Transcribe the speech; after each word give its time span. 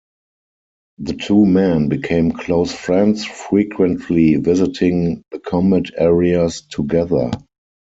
The 0.97 1.13
two 1.13 1.45
men 1.45 1.87
became 1.87 2.31
close 2.31 2.73
friends, 2.73 3.23
frequently 3.23 4.33
visiting 4.37 5.21
the 5.29 5.37
combat 5.37 5.91
areas 5.95 6.63
together. 6.63 7.29